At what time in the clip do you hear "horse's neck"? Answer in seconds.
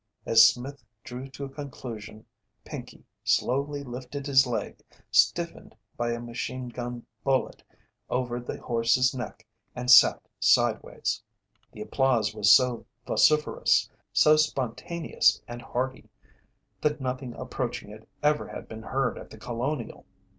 8.59-9.45